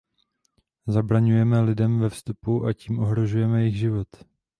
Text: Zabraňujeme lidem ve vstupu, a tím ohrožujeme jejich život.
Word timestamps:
Zabraňujeme 0.87 1.61
lidem 1.61 1.99
ve 1.99 2.09
vstupu, 2.09 2.65
a 2.65 2.73
tím 2.73 2.99
ohrožujeme 2.99 3.59
jejich 3.61 3.77
život. 3.77 4.07